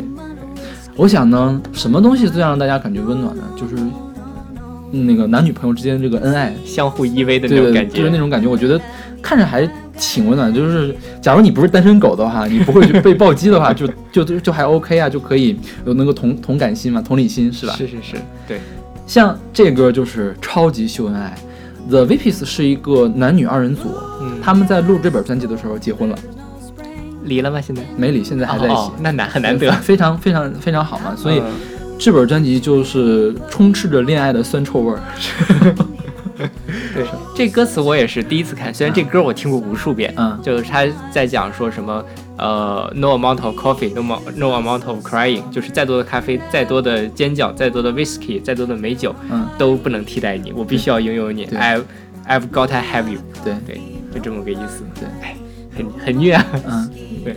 [0.96, 3.44] 我想呢，什么东西最让大家感觉温暖呢？
[3.56, 3.76] 就是
[4.92, 8.48] 那个男女朋友之间这个恩爱、相互依偎的那种感觉，就是那种感觉。
[8.48, 8.82] 我觉得
[9.22, 9.70] 看着还
[10.00, 10.52] 挺温暖。
[10.52, 17.74] 就是假如你不是单身狗的话，你不会被暴击的话，就就就还 OK 啊，就可以有那个同同感心嘛，同理心是吧？
[17.78, 18.16] 是是是，
[18.48, 18.60] 对。
[19.06, 21.38] 像这歌就是超级秀恩爱。
[21.90, 23.90] The Vipis 是一个男女二人组，
[24.44, 26.18] 他们在录这本专辑的时候结婚了，
[27.24, 27.62] 离了吗？
[27.62, 28.92] 现在没离，现在还在一起。
[29.00, 31.16] 那难很难得， 非常非常非常好嘛。
[31.16, 31.42] 所以
[32.00, 35.00] 这本专辑就是充斥着恋爱的酸臭味儿。
[36.38, 37.06] 对，
[37.36, 42.04] 这歌词我也是第一次看，虽然这歌我听过无数遍，嗯，就是他在讲说什么。
[42.38, 44.02] 呃，no amount of coffee，no
[44.36, 50.52] no amount of crying，就是再多的咖啡，再多的尖叫，再多的 whiskey，再多的美酒，嗯，都不能替代你。
[50.52, 51.84] 我必须要拥有你，I've
[52.28, 53.22] I've got to have you。
[53.42, 53.80] 对对，
[54.14, 54.84] 就这么个意思。
[55.00, 55.34] 对，哎，
[55.78, 56.46] 很很虐啊。
[56.68, 56.92] 嗯，
[57.24, 57.36] 对。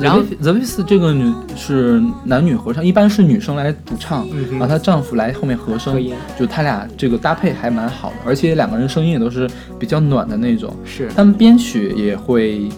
[0.00, 6.02] 然后 The v i s 这个女是男女合唱，一般是女生来主唱，然后她丈夫来后面和声，
[6.38, 10.74] 就他俩这个搭配还蛮好的，而且两个人声音也都是比较暖的那种。
[10.84, 11.08] 是。
[11.14, 12.68] 他们编曲也会。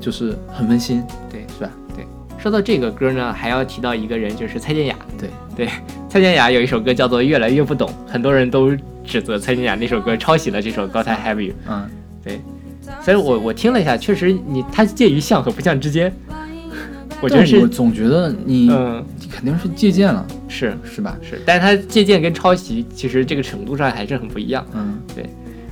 [0.00, 1.70] 就是很温馨，对，是吧？
[1.96, 2.06] 对，
[2.38, 4.94] 说到这个歌呢，还要提到一个人，就是蔡健雅。
[5.18, 5.68] 对，对，
[6.08, 8.70] 蔡健雅有一首歌叫做《越来越不懂》，很多人都
[9.04, 11.52] 指责蔡健雅那首歌抄袭了这首《God I Have You》。
[11.68, 11.90] 嗯，
[12.22, 12.40] 对。
[13.02, 16.14] 所以我我听了一下，确实你它介于像和不像之间。
[17.20, 21.16] 我觉得是，我总觉得你嗯肯定是借鉴了，是是吧？
[21.22, 24.66] 是，但是它借鉴跟抄袭其实这个程度上还是很不一样。
[24.74, 25.24] 嗯，对。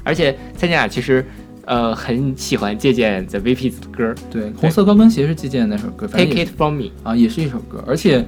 [0.03, 1.25] 而且蔡健雅其实。
[1.69, 8.25] 呃，很喜欢借鉴 The VPs 的歌，对，红色高跟鞋是借鉴的那首歌，Take It From Me 啊，也是一首歌，而且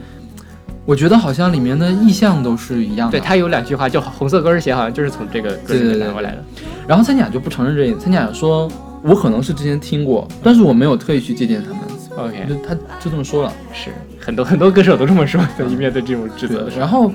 [0.84, 3.12] 我觉得好像里面的意象都是一样的。
[3.16, 6.44] 对，他有两句话，就红色高跟鞋好像就是从这个歌里面拿过来的。
[6.88, 8.68] 然后参雅就不承认这一点，参雅说，
[9.04, 11.78] 我可能是之前听过，但是我没有特意去借鉴他们。
[12.18, 13.90] OK，他就这么说了，是
[14.20, 16.68] 很多很多歌手都这么说，在面对这种指责。
[16.78, 17.12] 然后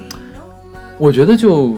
[0.98, 1.76] 我觉得就。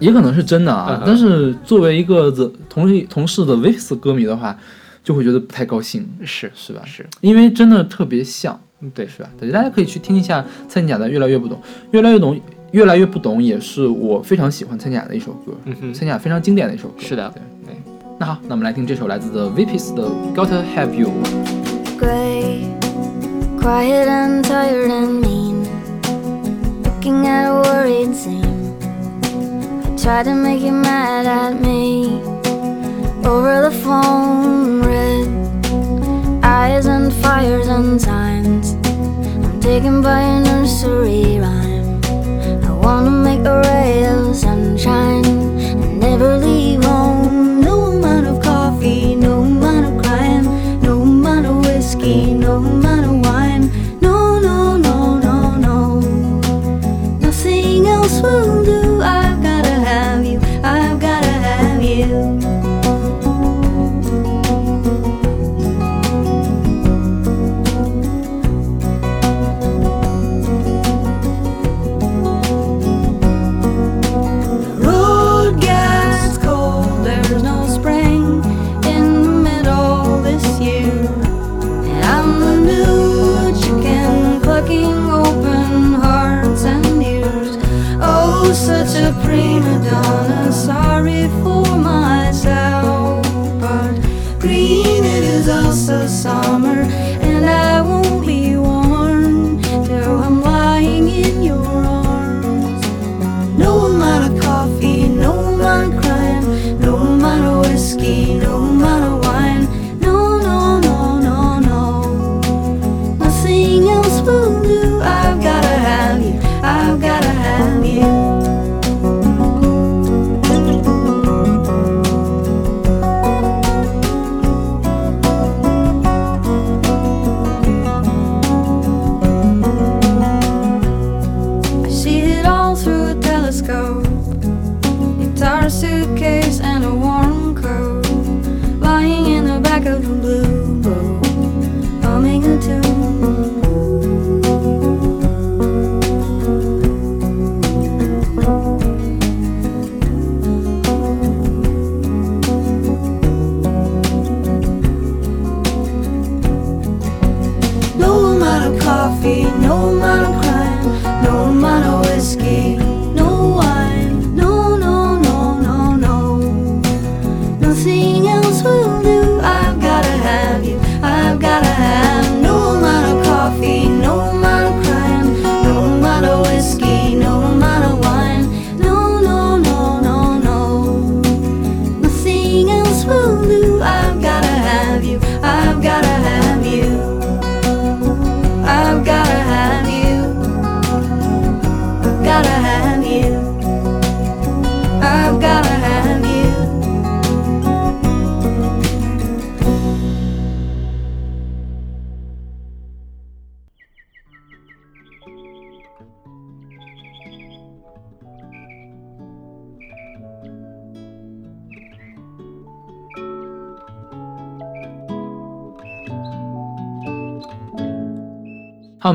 [0.00, 4.58] 也可能是真的啊，但是作为一个的同同事的 Vips 歌迷的话，
[5.04, 6.82] 就会觉得不太高兴，是是吧？
[6.84, 8.60] 是因为真的特别像，
[8.92, 9.30] 对，是吧？
[9.38, 11.56] 对，大家可以去听一下蔡健雅的《越来越不懂》，
[11.92, 12.40] 越来越懂，
[12.72, 15.52] 越来越不懂，也是我非常喜欢蔡健雅的一首歌，
[15.92, 16.94] 蔡健雅非常经典的一首歌。
[16.98, 17.32] 是的，
[17.64, 17.76] 对。
[18.18, 20.02] 那好，那我们来听这首来自的 v i p s 的
[20.34, 21.10] 《Gotta Have You》。
[30.02, 32.20] Tried to make you mad at me
[33.24, 34.82] over the phone.
[34.82, 38.74] Red eyes and fires and signs.
[38.84, 42.00] I'm taken by a nursery rhyme.
[42.64, 47.51] I wanna make a ray of sunshine and never leave home.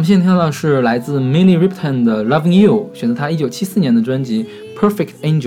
[0.08, 4.46] 现在听到的是来自 Minnie Riperton 的《Loving You》，选择他一九七四年的专辑
[4.80, 5.42] 《Perfect Angel》。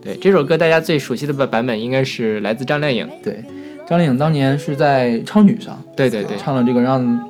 [0.00, 3.08] 对，这首歌大家最熟悉的版版本应该是来自张靓颖。
[3.20, 3.42] 对，
[3.84, 7.20] 张靓颖当年是在超女上，对对对，唱了这个让，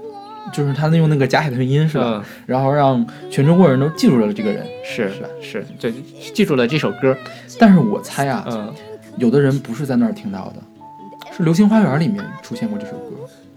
[0.52, 2.22] 就是她用那个假海豚音是吧？
[2.44, 5.28] 然后让全中国人都记住了这个人，是是吧？
[5.40, 5.90] 是，对
[6.34, 7.16] 记住了这首歌。
[7.58, 8.70] 但是我猜啊，嗯，
[9.16, 10.56] 有的人不是在那儿听到的，
[11.34, 13.16] 是《流星花园》里面出现过这首歌。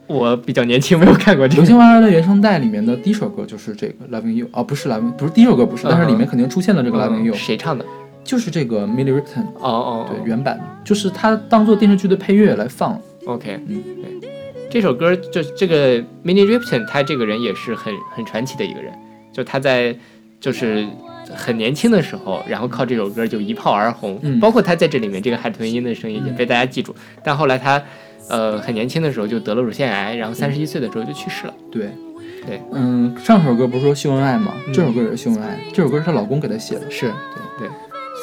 [0.10, 7.34] 我比较年轻，没有看过《流星花园》的原声带里面的第一首歌就是这个《Loving You》哦，不是《Loving》，不是第一首歌，不是，但是里面肯定出现了这个《Loving You》。
[7.38, 7.86] 谁唱的？
[8.24, 9.43] 就是这个 Millie Ripton。
[9.60, 12.99] 哦哦，对，原版就是他当做电视剧的配乐来放。
[13.28, 13.84] OK，嗯，
[14.20, 14.30] 对，
[14.68, 18.91] 这首歌就这个 Millie Ripton，他这个人也是很很传奇的一个人，
[19.32, 19.95] 就他在
[20.39, 20.88] 就是
[21.36, 27.80] 很年轻的时候，然后靠这首歌就一炮而红，包括他在这里面这个海豚音的声音也被大家记住，但后来他。
[28.30, 31.54] 呃，很年轻的时候就得了乳腺癌，然后三十一岁的时候就去世了。
[31.72, 31.90] 对，
[32.46, 34.54] 对，嗯，上首歌不是说秀恩爱吗？
[34.74, 36.90] 这首歌也是秀恩爱，这首歌是她老公给她写的。
[36.92, 37.12] 是，
[37.58, 37.70] 对对，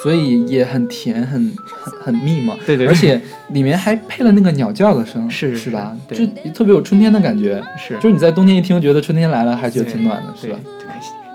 [0.03, 2.57] 所以也很甜，很很很蜜嘛。
[2.65, 5.97] 对对，而且里面还配了那个鸟叫的声，是是吧？
[6.09, 7.61] 就特别有春天的感觉。
[7.77, 10.59] 是，就是你在冬天一听，觉得春天来了，还觉得挺暖的，是吧？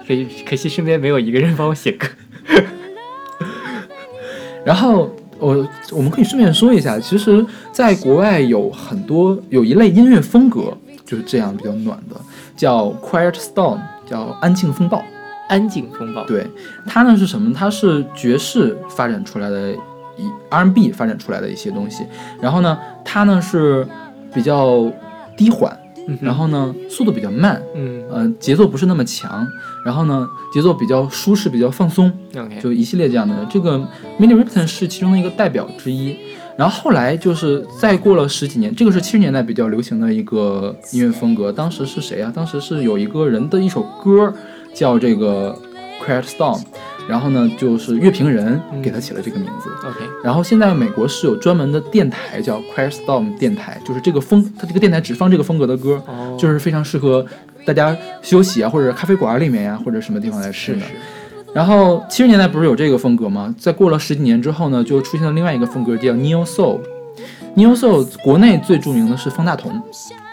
[0.08, 2.08] 可惜，可惜，可惜身边没有一个人帮我写歌。
[4.64, 5.14] 然后。
[5.42, 10.72] 我我们可以顺便说一下，其实，在国外有很多有一类音乐风格
[11.04, 12.16] 就是这样比较暖的，
[12.56, 15.04] 叫 Quiet Storm，叫安静风暴。
[15.50, 16.24] 安静风暴。
[16.26, 16.48] 对，
[16.86, 17.54] 它呢是什么？
[17.54, 22.06] 它是爵士发展出来的，一 R&B 发展出来的一些东西。
[22.40, 23.86] 然后呢，它呢是
[24.34, 24.90] 比较
[25.36, 25.78] 低缓。
[26.22, 29.48] 然后呢，速度比较慢，嗯，呃，节奏不是那么强，
[29.86, 33.48] 然后呢，节奏比较舒适，比较放松，OK，就一系列这样的。
[33.50, 33.78] 这个
[34.20, 36.16] Mini Ripton 是其中的一个代表之一。
[36.58, 41.52] 然后后来就是再过了十几年，这个是七十年代比较流行的一个音乐风格。
[41.52, 42.32] 当时是谁啊？
[42.36, 44.32] 当时是有一个人的一首歌
[44.74, 45.58] 叫这个
[46.06, 46.62] Quiet Storm。
[47.08, 49.70] 然后呢，就是乐评人给他起了这个名字。
[49.88, 50.00] OK。
[50.24, 56.02] 然后现在美国是有专门的电台叫 Quiet Storm 电台，就是这个风，它这个电台只放这个风格的歌，
[56.38, 57.26] 就是非常适合
[57.66, 60.82] 大家休息啊，或者咖啡馆里面呀，或者什么地方来试的。
[61.54, 63.54] 然后七十年代不是有这个风格吗？
[63.58, 66.80] 在过了十几年之后呢，就出现了另外一个风格叫 Neo Soul。
[67.56, 69.82] Neo Soul 国内最著名的是方大同。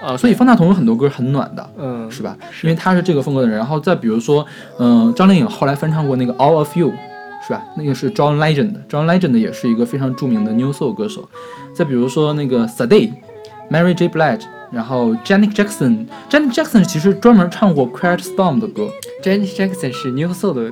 [0.00, 2.36] 啊，所以方大同有很多歌很暖的，嗯，是吧？
[2.62, 3.58] 因为他是这个风格的人。
[3.58, 4.46] 然后再比如说，
[4.78, 6.92] 嗯，张靓颖后来翻唱过那个 All of You，
[7.44, 7.64] 是吧？
[7.76, 11.28] 那个是 John Legend，John Legend 也是一个非常著名的 New Soul 歌手。
[11.74, 18.88] 再比如说那个 Sade，Mary J Blige，然后 Janet Jackson，Janet Jackson 其实专门唱过 Quiet Storm 的歌。
[19.24, 20.70] Janet Jackson 是 New Soul 的。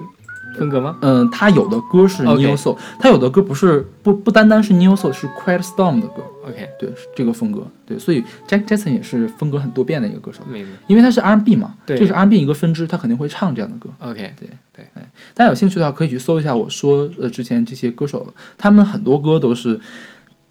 [0.59, 0.97] 风格吗？
[1.03, 6.23] 嗯，他有的歌是 New Soul，他有的歌不是不不单单是 New Soul，是 Quiet Storm 的歌。
[6.47, 7.67] OK，对，是这个风格。
[7.85, 10.41] 对，所以 Jack Jackson 也是风格很多变的一个歌手。
[10.49, 10.71] 明白。
[10.87, 13.91] 因为他是 R&B 嘛，对，这是 R&B 一个分支，他肯定会唱这样的歌。
[13.99, 14.85] OK，对对。
[14.95, 19.81] 哎，大家有兴趣的话，可以去搜一下我说呃之前这些歌手，他们很多歌都是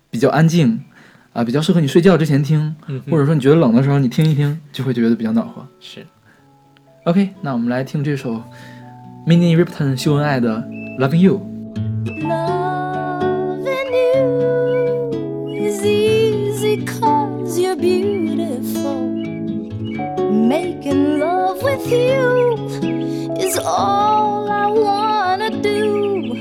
[0.09, 0.77] 比较安静
[1.31, 2.75] 啊，比较适合你睡觉之前听，
[3.09, 5.65] 或者说你觉得冷的时候你听一听，就会觉得比较暖和。
[5.79, 6.05] 是。
[7.05, 8.41] OK，那我们来听这首。
[9.26, 10.62] Mini Ripton 秀恩爱的
[10.98, 19.08] Loving You。Loving you is easy cause you're beautiful.
[20.30, 22.56] Making love with you
[23.38, 26.34] is all I wanna do.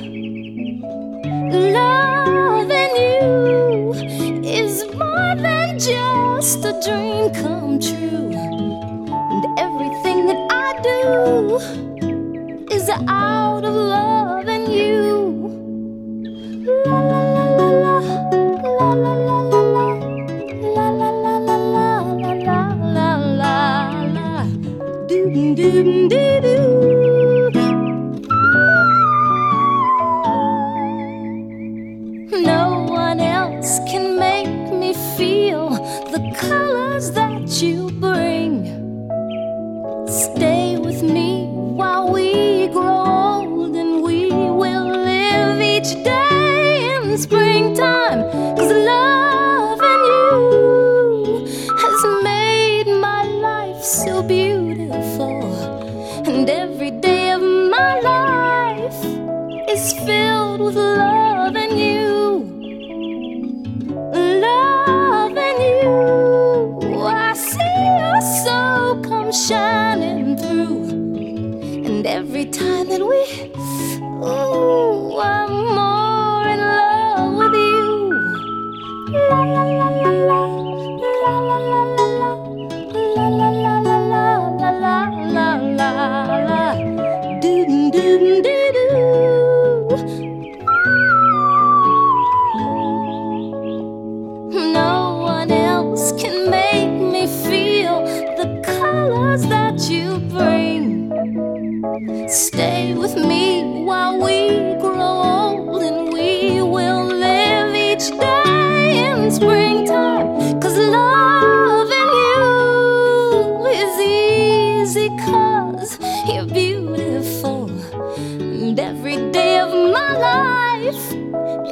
[1.74, 3.94] Loving you
[4.44, 8.34] is more than just a dream come true.
[9.32, 11.64] And everything that I do is
[12.91, 14.24] out of loving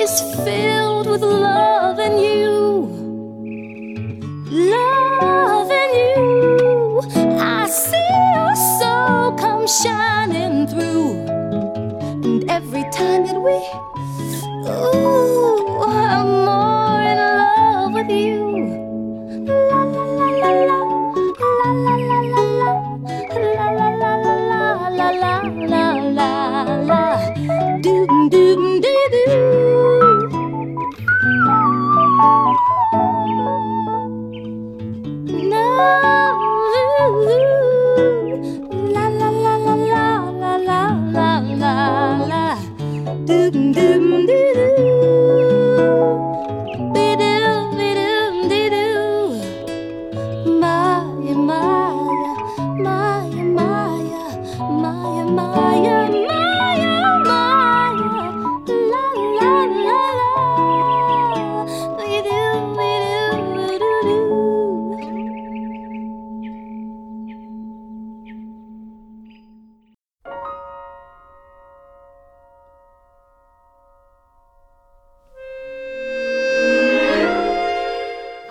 [0.02, 1.71] is filled with love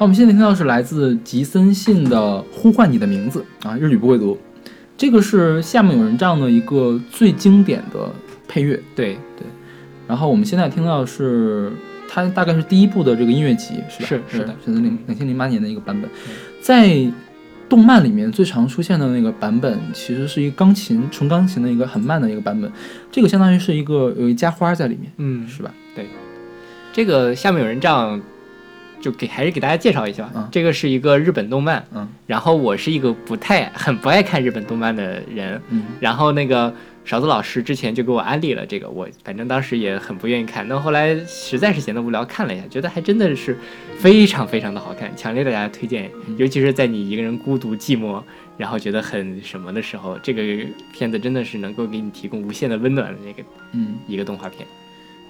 [0.02, 2.18] 好，我们现在听到的是来自吉森信的
[2.52, 4.36] 《呼唤你的名字》啊，日语不会读。
[4.97, 8.12] 这个是夏目友人帐的一个最经典的
[8.47, 8.82] 配乐。
[8.95, 9.45] 对对，
[10.08, 11.72] 然后我们现在听到的是
[12.10, 14.08] 它大概是第一部的这个音乐集，是吧？
[14.08, 16.10] 是是的的，是零两千零八年的一个版本。
[16.64, 16.89] 在
[17.70, 22.72] 动漫里面最常出现的那个版本，其实是一个钢琴纯钢琴的一个很慢的一个版本。
[23.12, 25.72] 这个相当于是一个有一家花在里面，嗯是吧？
[25.95, 26.08] 对
[26.91, 28.20] 这个下面有人这样，
[29.02, 30.32] 就给还是给大家介绍一下吧。
[30.36, 30.47] 嗯。
[30.52, 32.08] 这个是一个日本动漫，嗯。
[32.28, 35.84] 然后我是一个不太很不爱看日本动漫的人，嗯。
[35.99, 36.74] 然后那个
[37.04, 43.58] 勺子老师之前就给我安利了这个，我反正当时也很不愿意看，那后来实在是闲得无聊看了一下，觉得还真的是
[43.97, 46.38] 非常非常的好看，强烈大家推荐，嗯。
[46.38, 48.22] 尤其是在你一个人孤独寂寞，
[48.58, 50.43] 然后觉得很什么的时候，这个
[50.93, 54.66] 片子真的是能够给你提供无限的温暖的那个嗯，一个动画片。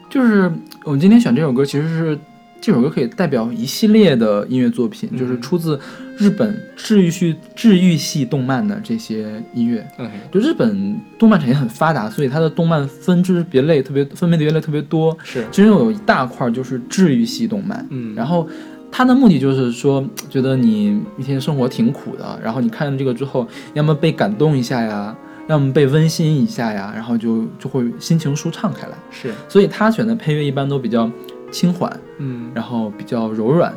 [0.09, 0.51] 就是
[0.83, 2.19] 我们今天选这首歌，其实是
[2.61, 5.77] 这首歌可以代表一系列的音乐作品，嗯就是出自
[6.15, 9.85] 日本治愈系治愈系动漫的这些音乐。
[10.31, 15.17] 就日本动漫产业很发达，所以它的动漫分支别类特别分类别类特别多。
[15.23, 18.47] 是，其中有一大块就是治愈系动漫，嗯，然后
[18.91, 25.15] 它的目的就是说，觉得你一天生活挺苦的，然后你看了这个之后，要么被感动一下呀，
[25.47, 28.93] 要么被温馨一下呀，然后就就会心情舒畅开来。
[29.09, 31.09] 是，所以他选的配乐一般都比较
[31.51, 33.73] 轻缓，嗯，然后比较柔软，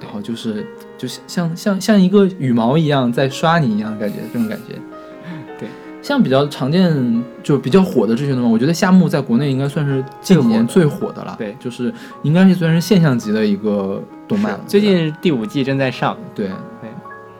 [0.00, 0.64] 然后就是
[0.96, 4.74] 就是像像像一个羽毛一样在刷你一样的感觉，这种感觉。
[5.58, 5.68] 对，
[6.00, 11.24] 像比较常见就比较火的这些动漫，我觉得夏目在国内应该算是近几年最火的。
[11.24, 11.34] 了。
[11.38, 11.56] 对。
[11.58, 14.60] 就是应该是算是现象级的一个动漫了。
[14.66, 16.48] 最近第五季正在上，对。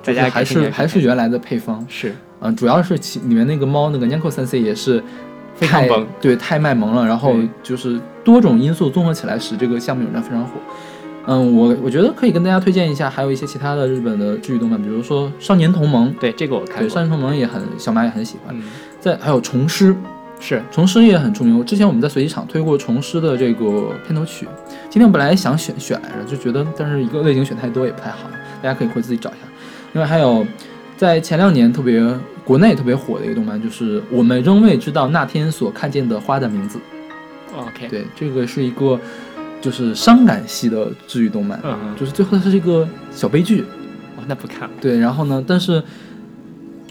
[0.03, 5.03] 对，大家还是还是原来的配方，是，嗯、主要是其里面那个猫那个 Nyanko 三 C 也是
[5.61, 10.51] 太非常萌，对，太卖萌了，然后就是多种因素综合起来使这个项目有人非常火。
[11.29, 18.55] 嗯，我我觉得可以跟大家推荐一下，还有一些其他的日本的治愈动漫，比如说《少年同盟》，对这个我看少，年同盟》也很小马也很喜欢。
[18.57, 18.63] 嗯，
[19.01, 19.93] 在还有《虫师》，
[20.39, 21.65] 是，虫师也很出名。
[21.65, 24.47] 之前我们在随机场推过虫师的这个片头曲。
[24.89, 28.31] 今天本来想选选来着，就觉得但是一个类型选太多也不太好，
[28.63, 29.39] 大家可以回去自己找一下。
[29.95, 30.47] 另外还有
[30.97, 32.01] 在前两年特别
[32.47, 36.79] 国内特别火的一个动漫，就是我们仍未知道那天所看见的花的名字。
[37.53, 38.99] OK，对，这个是一个
[39.61, 43.63] 就是伤感系的治愈动漫，嗯嗯，就是最后它是一个小悲剧。
[44.17, 45.83] 哦，那不看了，对，然后呢，但是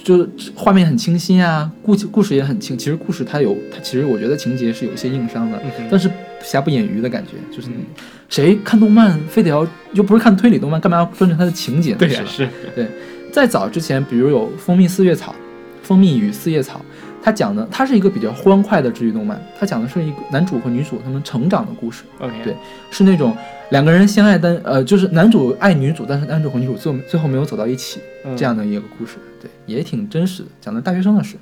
[0.03, 2.77] 就是画面很清新啊，故故事也很清。
[2.77, 6.11] 其实故事它有，它其实我觉得情节是有一些硬伤的，嗯但是
[6.43, 7.85] 瑕不掩瑜的感觉，就是嗯
[8.27, 11.97] 谁看动漫非得要又不是看推理动漫，干嘛要专注它的情节呢？
[11.99, 12.51] 对呀、是吧？
[12.75, 12.87] 是，
[13.31, 15.31] 再早之前，比如有《蜂蜜四月草》，
[15.85, 16.79] 《蜂蜜与四叶草》，
[17.21, 22.55] 它讲的它是一个比较欢快的治愈动漫，它讲的是一个男主和女主他们成长的故事，OK，对
[22.89, 23.37] 是那种
[23.69, 31.35] 两个人相爱，但呃就是男主爱女主，但是男主和女主最后最后没有走到一起，嗯这样的一个故事，对，也挺真实的，讲的大学生的事。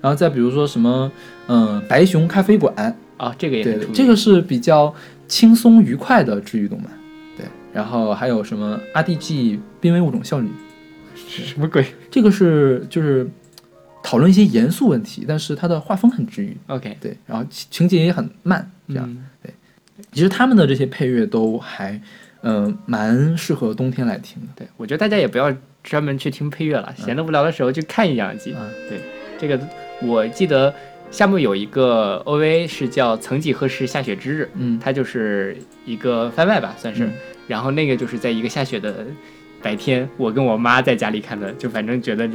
[0.00, 1.10] 然后再比如说什么，
[1.46, 4.94] 嗯、白熊咖啡馆，啊，这个也这个是比较
[5.26, 6.90] 轻松愉快的治愈动漫，
[7.38, 7.46] 对。
[7.72, 10.50] 然后还有什么 RDG 濒危物种少女，
[11.14, 11.86] 什么鬼？
[12.10, 13.26] 这个是就是
[14.04, 16.54] 讨论一些严肃问题，但是它的画风很治愈。
[16.66, 19.50] OK，对，然后情情节也很慢，这样对。
[20.12, 21.98] 其实他们的这些配乐都还，
[22.42, 24.48] 嗯，蛮适合冬天来听的。
[24.54, 25.50] 对，我觉得大家也不要
[25.82, 28.54] 专门去听配乐了，闲得无聊的时候去看一两集。
[28.54, 29.00] 嗯，对，
[29.38, 29.58] 这个
[30.02, 30.72] 我记得
[31.10, 37.08] 夏目有一个 OVA 是叫《曾几何时下雪之日》，嗯，它就是一个番外吧，算是。
[37.48, 39.06] 然后那个就是在一个下雪的
[39.62, 42.28] 白天，我跟我妈在家里看的，就反正觉得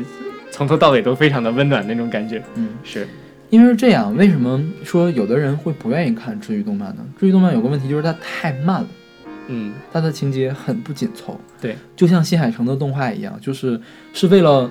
[0.52, 2.43] 从头到尾都非常的温暖那种感觉。
[2.56, 3.08] 嗯，是。
[3.50, 7.04] 因为是这样，为什么说有的人会不愿意看治愈动漫呢？
[7.20, 8.88] 治愈动漫有个问题就是它太慢了，
[9.47, 13.80] 嗯，它的情节很不紧凑，对，就像新海诚的动画一样，就是
[14.14, 14.70] 是为了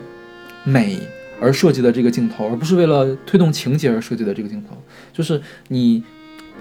[0.62, 0.98] 美
[1.40, 4.76] 而设计的这个镜头，而不是为了推动情节而设计的这个镜头，
[5.12, 6.02] 就是你。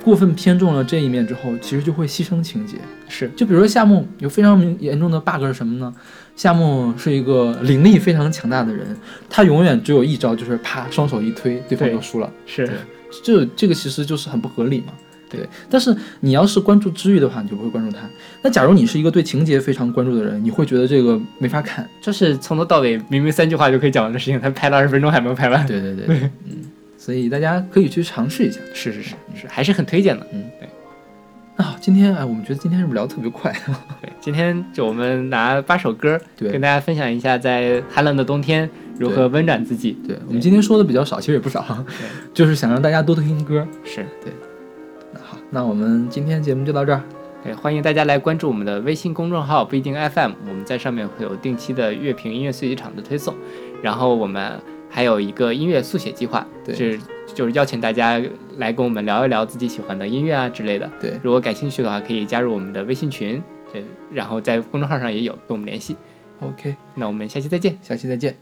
[0.03, 2.77] 过分偏重了这一面之后，其实就会牺牲情节。
[3.09, 5.93] 是，就比如说夏目有非常严重的 bug 是什么呢？
[6.37, 8.85] 夏目是一个灵力非常强大的人，
[9.27, 12.31] 他永远只有一招，就是啪双手一推，对方就输了。
[12.45, 12.69] 是，
[13.23, 14.93] 这这个其实就是很不合理嘛。
[15.29, 15.39] 对。
[15.67, 18.07] 但是你要是关注治愈的话，你就不会关注他。
[18.43, 21.89] 那假如你是一个对情节非常关注的人，你会觉得这个没法看。
[21.99, 25.65] 就是从头到尾明明三句话就可以讲完的事情，他拍了二十分钟还没有拍完。
[25.65, 26.05] 对对对，
[26.45, 26.61] 嗯。
[26.97, 30.27] 所以大家可以去尝试一下，是是是是，还是很推荐的。
[30.31, 30.69] 嗯，对。
[31.59, 33.51] 那好，今天哎，我们觉得今天是不是聊得特别快？
[33.99, 39.97] 对，今天就我们拿八首歌，对，跟大家分享一下在寒冷的冬天如何温暖自己。
[40.07, 41.65] 对我们今天说的比较少，其实也不少，
[42.31, 43.67] 就是想让大家多听歌。
[43.83, 44.31] 是对。
[45.11, 47.01] 那好，那我们今天节目就到这儿。
[47.43, 53.33] 对，欢迎大家来关注我们的微信公众号不一定 FM，我们在上面会有定期的乐评音乐碎机场的推送，
[53.81, 54.59] 然后我们。
[54.97, 56.43] 还有一个音乐速写计划，
[56.73, 56.99] 是
[57.35, 58.19] 就是邀请大家
[58.57, 60.89] 来跟我们聊一聊自己喜欢的音乐啊之类的。
[60.99, 63.39] 对，如果感兴趣的话，可以加入我们的微信群，
[63.71, 65.95] 对，然后在公众号上也有跟我们联系。
[66.39, 68.35] OK，那我们下期再见，下期再见，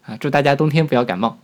[0.00, 1.36] 啊，祝大家冬天不要感冒。